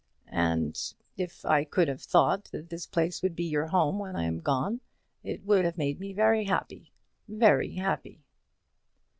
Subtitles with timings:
[0.29, 0.75] "And
[1.15, 4.39] if I could have thought that this place would be your home when I am
[4.39, 4.81] gone,
[5.23, 6.91] it would have made me very happy;
[7.27, 8.23] very happy."